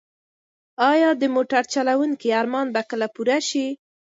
[0.91, 3.67] ایا د موټر چلونکي ارمان به کله پوره شي؟